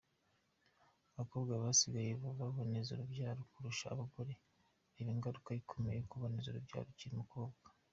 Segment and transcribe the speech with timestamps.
[1.13, 4.33] Abakobwa basigaye baboneza urubyaro kurusha abagore,
[4.93, 7.65] reba ingaruka ikomeye yo kuboneza urubyaro ukiri umukobwa.